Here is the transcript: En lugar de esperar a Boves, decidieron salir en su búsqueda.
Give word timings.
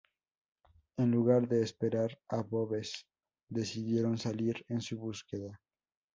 En 0.97 1.11
lugar 1.11 1.47
de 1.47 1.61
esperar 1.61 2.17
a 2.27 2.41
Boves, 2.41 3.05
decidieron 3.47 4.17
salir 4.17 4.65
en 4.67 4.81
su 4.81 4.97
búsqueda. 4.97 5.61